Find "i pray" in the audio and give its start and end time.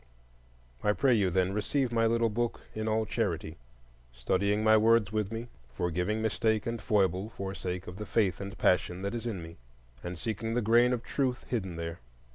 0.83-1.13